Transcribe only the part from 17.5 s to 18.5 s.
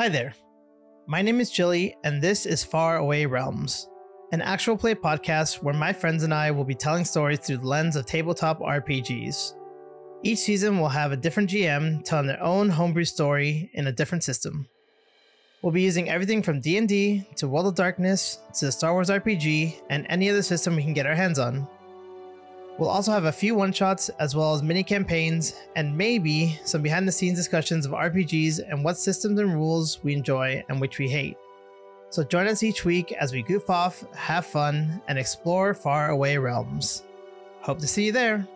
of Darkness